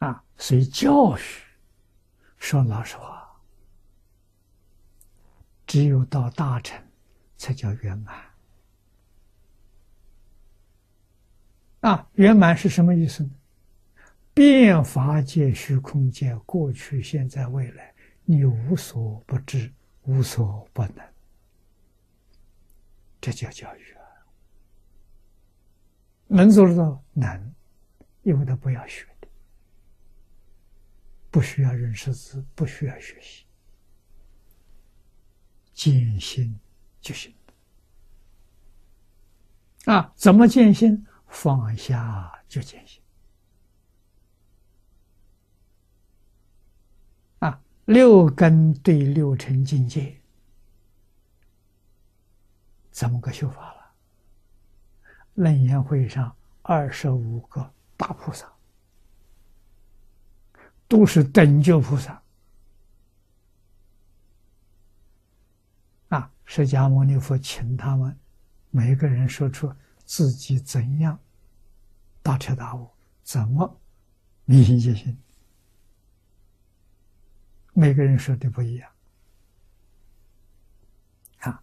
[0.00, 1.20] 啊，所以教育，
[2.36, 3.40] 说老实话，
[5.66, 6.78] 只有到大成
[7.38, 8.14] 才叫圆满。
[11.80, 13.30] 啊，圆满是什么意思呢？
[14.34, 17.94] 变法界、虚空界，过去、现在、未来，
[18.24, 19.72] 你无所不知，
[20.02, 20.96] 无所不能，
[23.20, 24.00] 这叫教育啊！
[26.26, 27.02] 能做得到？
[27.12, 27.54] 能，
[28.22, 29.06] 因为他不要学，
[31.30, 33.44] 不需要认识字，不需要学习，
[35.72, 36.58] 见心
[37.00, 37.32] 就行
[39.84, 41.06] 啊，怎么见心？
[41.28, 43.00] 放下就见心。
[47.38, 50.20] 啊六根对六尘境界，
[52.90, 53.94] 怎么个修法了？
[55.34, 58.52] 楞严会上二十五个大菩萨，
[60.90, 62.20] 都是等觉菩萨。
[66.08, 68.18] 啊，释迦牟尼佛请他们
[68.70, 69.72] 每个人说出
[70.04, 71.16] 自己怎样
[72.24, 72.90] 大彻大悟，
[73.22, 73.80] 怎么
[74.44, 75.16] 明心见性。
[77.72, 78.90] 每个人说的不一样，
[81.38, 81.62] 啊，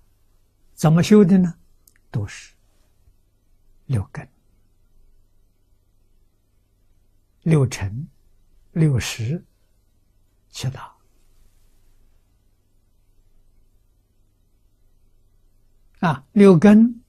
[0.73, 1.53] 怎么修的呢？
[2.09, 2.56] 都是
[3.88, 4.25] 六根、
[7.41, 8.08] 六尘、
[8.78, 9.44] 六识、
[10.50, 10.95] 七大
[16.00, 17.02] 啊，六根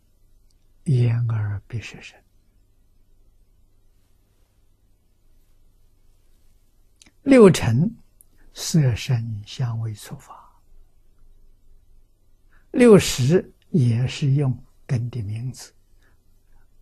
[0.84, 2.18] 眼耳鼻舌身，
[7.22, 7.94] 六尘。
[8.60, 10.60] 色身香味触法，
[12.72, 15.72] 六识也是用根的名字，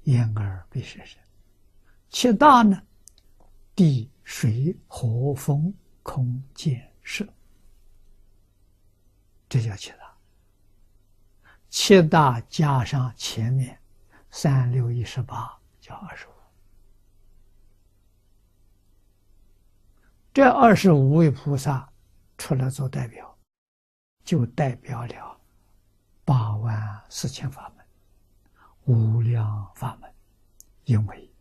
[0.05, 1.19] 眼耳鼻舌身。
[2.09, 2.83] 七大呢，
[3.75, 7.25] 地水火风空见色，
[9.49, 10.17] 这叫七大。
[11.71, 13.78] 七大加上前面
[14.28, 16.31] 三六一十八，叫二十五。
[20.34, 21.89] 这二十五位菩萨
[22.37, 23.39] 出来做代表，
[24.25, 25.41] 就代表了
[26.25, 27.87] 八万四千法门、
[28.87, 30.12] 无量法门。
[30.84, 31.33] 因为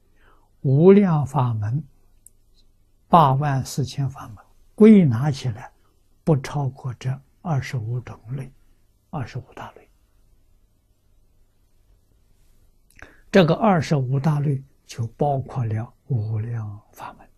[0.62, 1.84] 无量法门、
[3.08, 4.38] 八万四千法门
[4.74, 5.72] 归纳起来，
[6.24, 8.52] 不超过这二十五种类、
[9.10, 9.90] 二十五大类。
[13.32, 17.30] 这个二十五大类就包括了无量法门。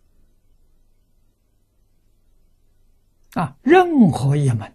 [3.34, 4.74] 啊，任何一门，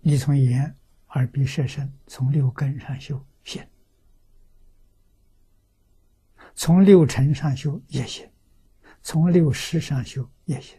[0.00, 0.74] 你从眼、
[1.08, 3.66] 耳、鼻、舌、身，从六根上修行，
[6.58, 8.28] 从六尘上修也行，
[9.00, 10.76] 从六识上修也行。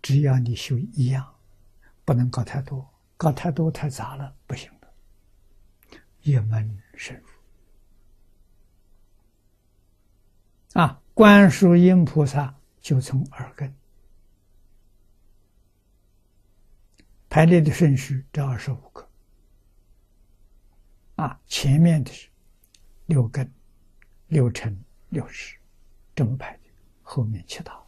[0.00, 1.34] 只要你修一样，
[2.04, 4.88] 不能搞太多，搞太多太杂了，不行的。
[6.20, 7.26] 一门深入。
[10.80, 13.74] 啊，观世音菩萨就从耳根
[17.28, 19.10] 排列的顺序，这二十五个。
[21.16, 22.28] 啊，前面的是
[23.06, 23.50] 六根、
[24.28, 24.78] 六尘、
[25.10, 25.56] 六识，
[26.14, 26.62] 这么排的，
[27.02, 27.86] 后面七道。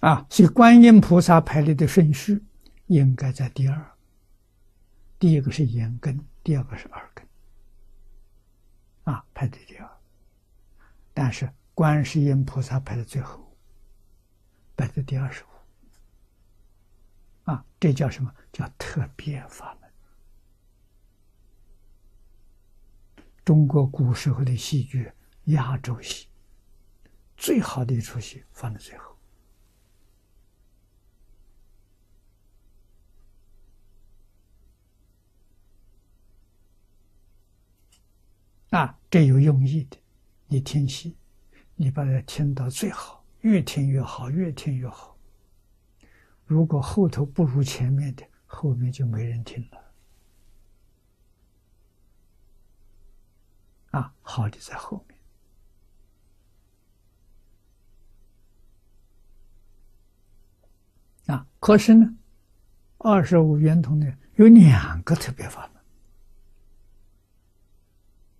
[0.00, 2.44] 啊，所以观音菩萨排列的顺序
[2.86, 3.96] 应该在第二，
[5.18, 7.26] 第一个是眼根，第二个是耳根。
[9.04, 9.90] 啊，排在第二，
[11.14, 13.56] 但是观世音菩萨排在最后，
[14.76, 15.46] 排在第二十五。
[17.50, 19.85] 啊，这叫什么叫特别法门？
[23.46, 25.08] 中国古时候的戏剧
[25.44, 26.26] 压轴戏，
[27.36, 29.16] 最好的一出戏放在最后。
[38.70, 39.96] 啊，这有用意的。
[40.48, 41.16] 你听戏，
[41.76, 45.16] 你把它听到最好，越听越好，越听越好。
[46.44, 49.85] 如果后头不如前面的，后面就没人听了。
[53.96, 55.18] 啊，好的在后面。
[61.34, 62.14] 啊，可是呢，
[62.98, 65.82] 二十五圆通呢，有两个特别法门。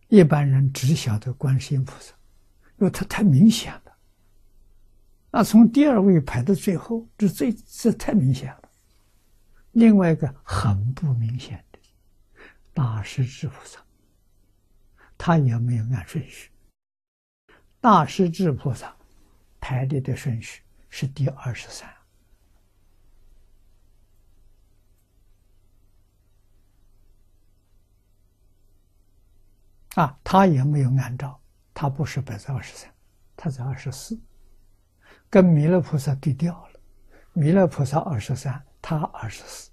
[0.08, 2.14] 一般人只晓得观世音菩萨，
[2.76, 3.96] 因为他太明显了。
[5.30, 8.70] 那从第二位排到最后，这最这太明显了。
[9.72, 11.78] 另外一个很不明显的，
[12.74, 13.82] 大势至菩萨，
[15.26, 16.52] 他也没有按顺序。
[17.80, 18.94] 大势至菩萨
[19.60, 21.92] 排列的顺序是第二十三。
[29.96, 31.40] 啊，他也没有按照，
[31.74, 32.94] 他不是摆在二十三，
[33.34, 34.16] 他在二十四，
[35.28, 36.80] 跟弥勒菩萨对调了。
[37.32, 39.72] 弥勒菩萨二十三，他二十四，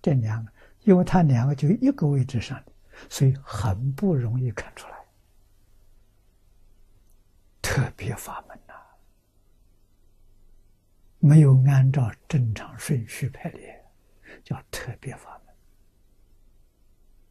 [0.00, 0.50] 这两个，
[0.84, 2.72] 因为他两个就一个位置上的，
[3.10, 4.96] 所以很不容易看出来。
[7.62, 8.74] 特别法门呐，
[11.18, 13.84] 没有按照正常顺序排列，
[14.44, 15.45] 叫特别法门。